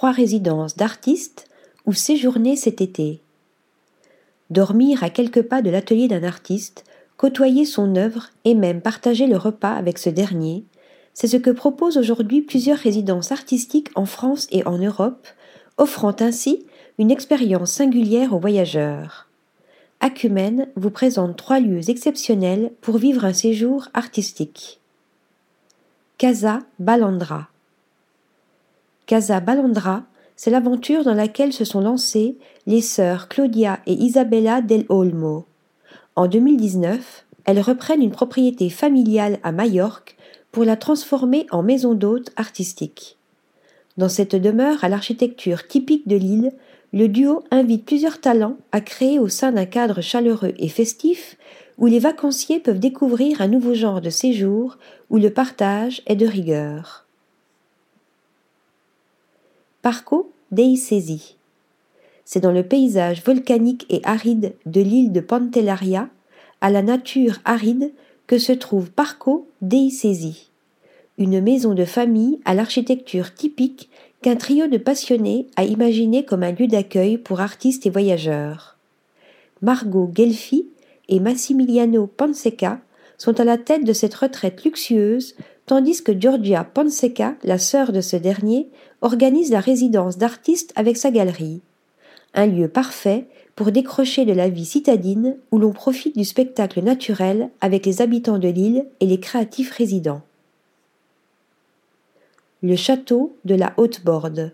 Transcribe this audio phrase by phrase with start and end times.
[0.00, 1.46] trois résidences d'artistes
[1.84, 3.20] ou séjourner cet été.
[4.48, 6.84] Dormir à quelques pas de l'atelier d'un artiste,
[7.18, 10.64] côtoyer son œuvre et même partager le repas avec ce dernier,
[11.12, 15.26] c'est ce que proposent aujourd'hui plusieurs résidences artistiques en France et en Europe,
[15.76, 16.64] offrant ainsi
[16.96, 19.28] une expérience singulière aux voyageurs.
[20.00, 24.80] Acumen vous présente trois lieux exceptionnels pour vivre un séjour artistique.
[26.16, 27.49] Casa Balandra.
[29.10, 30.04] Casa Balandra,
[30.36, 32.38] c'est l'aventure dans laquelle se sont lancées
[32.68, 35.46] les sœurs Claudia et Isabella del Olmo.
[36.14, 40.16] En 2019, elles reprennent une propriété familiale à Majorque
[40.52, 43.18] pour la transformer en maison d'hôtes artistique.
[43.96, 46.52] Dans cette demeure à l'architecture typique de l'île,
[46.92, 51.36] le duo invite plusieurs talents à créer au sein d'un cadre chaleureux et festif
[51.78, 56.26] où les vacanciers peuvent découvrir un nouveau genre de séjour où le partage est de
[56.28, 57.08] rigueur.
[59.82, 61.36] Parco dei Sesi.
[62.26, 66.10] C'est dans le paysage volcanique et aride de l'île de Pantellaria,
[66.60, 67.90] à la nature aride,
[68.26, 70.50] que se trouve Parco dei Sesi,
[71.16, 73.88] une maison de famille à l'architecture typique
[74.20, 78.76] qu'un trio de passionnés a imaginé comme un lieu d'accueil pour artistes et voyageurs.
[79.62, 80.66] Margot Gelfi
[81.08, 82.80] et Massimiliano Panseca
[83.16, 85.36] sont à la tête de cette retraite luxueuse,
[85.70, 88.68] tandis que Giorgia Panseca, la sœur de ce dernier,
[89.02, 91.60] organise la résidence d'artistes avec sa galerie.
[92.34, 97.50] Un lieu parfait pour décrocher de la vie citadine où l'on profite du spectacle naturel
[97.60, 100.22] avec les habitants de l'île et les créatifs résidents
[102.62, 104.52] le château de la Haute-Borde.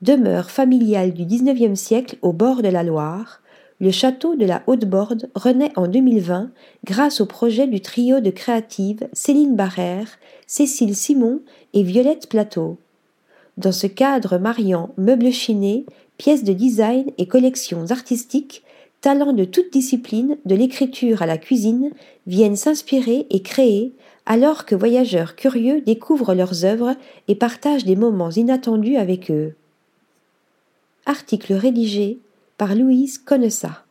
[0.00, 3.42] Demeure familiale du XIXe siècle au bord de la Loire,
[3.80, 6.50] le château de la Haute-Borde renaît en 2020
[6.84, 11.40] grâce au projet du trio de créatives Céline Barrère, Cécile Simon
[11.72, 12.76] et Violette Plateau.
[13.56, 15.86] Dans ce cadre mariant meubles chinés,
[16.18, 18.62] pièces de design et collections artistiques,
[19.00, 21.90] talents de toute discipline, de l'écriture à la cuisine,
[22.26, 23.92] viennent s'inspirer et créer
[24.26, 26.94] alors que voyageurs curieux découvrent leurs œuvres
[27.28, 29.54] et partagent des moments inattendus avec eux.
[31.06, 32.18] Article rédigé
[32.60, 33.86] par Louise Connessa.